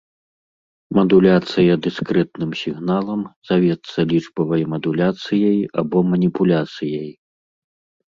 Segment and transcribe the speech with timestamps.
[0.99, 7.09] Мадуляцыя дыскрэтным сігналам завецца лічбавай мадуляцыяй або маніпуляцыяй.